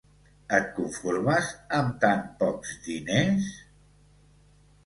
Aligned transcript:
Et 0.59 0.63
conformes 0.77 1.51
amb 1.81 1.93
tan 2.05 2.25
pocs 2.41 2.73
diners? 2.89 3.53